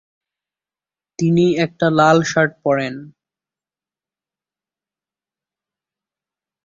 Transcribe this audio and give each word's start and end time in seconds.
তিনি 1.19 1.45
একটা 1.65 1.87
লাল 1.99 2.17
শার্ট 2.23 2.51
পরেন। 2.63 2.93